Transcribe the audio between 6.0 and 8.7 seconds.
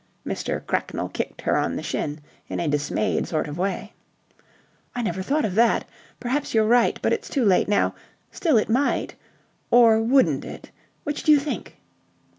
Perhaps you're right. But it's too late now. Still, it